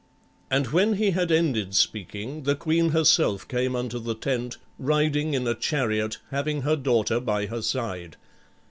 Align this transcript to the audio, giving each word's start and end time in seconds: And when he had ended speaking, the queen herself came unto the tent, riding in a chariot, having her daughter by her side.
And 0.49 0.65
when 0.69 0.93
he 0.93 1.11
had 1.11 1.31
ended 1.31 1.75
speaking, 1.75 2.41
the 2.41 2.55
queen 2.55 2.89
herself 2.89 3.47
came 3.47 3.75
unto 3.75 3.99
the 3.99 4.15
tent, 4.15 4.57
riding 4.79 5.35
in 5.35 5.45
a 5.45 5.53
chariot, 5.53 6.17
having 6.31 6.63
her 6.63 6.75
daughter 6.75 7.19
by 7.19 7.45
her 7.45 7.61
side. 7.61 8.17